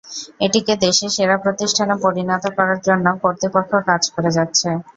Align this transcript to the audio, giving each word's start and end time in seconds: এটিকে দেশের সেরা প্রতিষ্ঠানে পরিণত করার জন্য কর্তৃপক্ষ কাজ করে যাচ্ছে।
এটিকে 0.41 0.73
দেশের 0.85 1.11
সেরা 1.15 1.35
প্রতিষ্ঠানে 1.43 1.95
পরিণত 2.03 2.43
করার 2.57 2.79
জন্য 2.87 3.05
কর্তৃপক্ষ 3.23 3.71
কাজ 3.89 4.03
করে 4.15 4.29
যাচ্ছে। 4.37 4.69